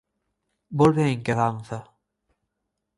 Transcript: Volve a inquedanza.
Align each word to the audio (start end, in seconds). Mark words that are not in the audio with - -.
Volve 0.79 1.01
a 1.05 1.13
inquedanza. 1.17 1.79